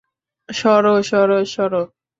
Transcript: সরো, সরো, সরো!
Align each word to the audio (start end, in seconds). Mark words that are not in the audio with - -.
সরো, 0.49 0.93
সরো, 1.03 1.37
সরো! 1.45 1.81